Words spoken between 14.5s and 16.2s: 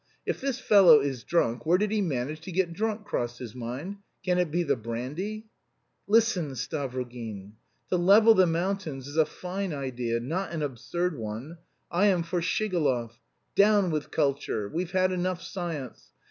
We've had enough science!